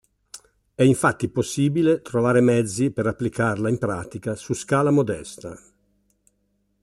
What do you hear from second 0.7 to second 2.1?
È infatti possibile